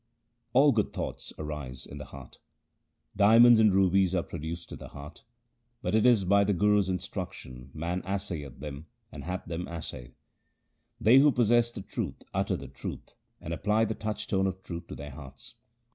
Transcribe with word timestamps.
All 0.53 0.71
good 0.71 0.93
thoughts 0.93 1.31
arise 1.37 1.85
in 1.85 1.99
the 1.99 2.05
heart:— 2.05 2.39
Diamonds 3.25 3.59
and 3.59 3.71
rubies 3.71 4.15
are 4.15 4.23
produced 4.23 4.71
in 4.71 4.79
the 4.79 4.87
heart, 4.87 5.23
But 5.83 5.93
it 5.93 6.07
is 6.07 6.25
by 6.25 6.43
the 6.43 6.53
Guru's 6.55 6.89
instruction 6.89 7.69
man 7.75 8.01
assayeth 8.01 8.57
them 8.61 8.87
and 9.11 9.23
hath 9.25 9.45
them 9.45 9.67
assayed. 9.67 10.15
They 10.99 11.19
who 11.19 11.31
possess 11.31 11.69
the 11.69 11.83
truth 11.83 12.23
utter 12.33 12.55
the 12.57 12.67
truth, 12.67 13.13
and 13.39 13.53
apply 13.53 13.85
the 13.85 13.93
touchstone 13.93 14.47
of 14.47 14.63
truth 14.63 14.87
to 14.87 14.95
their 14.95 15.11
hearts. 15.11 15.53